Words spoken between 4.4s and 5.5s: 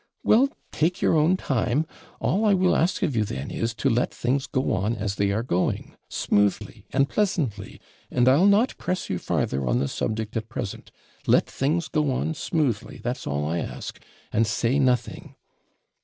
go on as they are